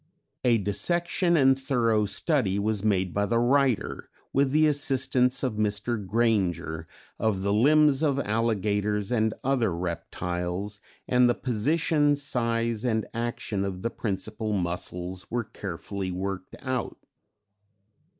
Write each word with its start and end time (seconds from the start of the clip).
"A 0.43 0.57
dissection 0.57 1.37
and 1.37 1.55
thorough 1.59 2.07
study 2.07 2.57
was 2.57 2.83
made 2.83 3.13
by 3.13 3.27
the 3.27 3.37
writer, 3.37 4.09
with 4.33 4.49
the 4.49 4.65
assistance 4.65 5.43
of 5.43 5.57
Mr. 5.57 6.03
Granger, 6.03 6.87
of 7.19 7.43
the 7.43 7.53
limbs 7.53 8.01
of 8.01 8.17
alligators 8.19 9.11
and 9.11 9.31
other 9.43 9.71
reptiles, 9.75 10.81
and 11.07 11.29
the 11.29 11.35
position, 11.35 12.15
size 12.15 12.83
and 12.83 13.05
action 13.13 13.63
of 13.63 13.83
the 13.83 13.91
principal 13.91 14.53
muscles 14.53 15.29
were 15.29 15.43
carefully 15.43 16.09
worked 16.09 16.55
out. 16.63 16.97